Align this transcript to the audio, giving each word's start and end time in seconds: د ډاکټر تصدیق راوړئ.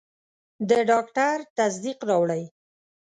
د 0.69 0.71
ډاکټر 0.89 1.35
تصدیق 1.57 1.99
راوړئ. 2.09 2.43